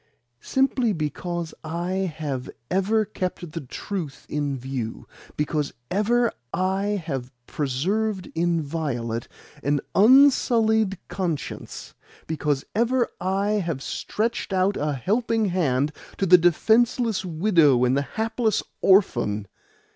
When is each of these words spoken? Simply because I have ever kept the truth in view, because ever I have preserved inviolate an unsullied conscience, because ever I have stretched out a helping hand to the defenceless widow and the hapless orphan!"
Simply 0.39 0.93
because 0.93 1.53
I 1.63 2.11
have 2.17 2.49
ever 2.71 3.05
kept 3.05 3.51
the 3.51 3.61
truth 3.61 4.25
in 4.27 4.57
view, 4.57 5.07
because 5.37 5.73
ever 5.91 6.31
I 6.51 6.99
have 7.05 7.31
preserved 7.45 8.27
inviolate 8.33 9.27
an 9.61 9.79
unsullied 9.93 10.97
conscience, 11.07 11.93
because 12.25 12.65
ever 12.73 13.09
I 13.21 13.51
have 13.63 13.83
stretched 13.83 14.51
out 14.51 14.75
a 14.75 14.93
helping 14.93 15.45
hand 15.49 15.91
to 16.17 16.25
the 16.25 16.35
defenceless 16.39 17.23
widow 17.23 17.85
and 17.85 17.95
the 17.95 18.01
hapless 18.01 18.63
orphan!" 18.81 19.47